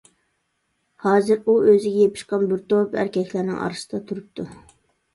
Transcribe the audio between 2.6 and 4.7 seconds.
توپ ئەركەكلەرنىڭ ئارىسىدا تۇرۇپتۇ.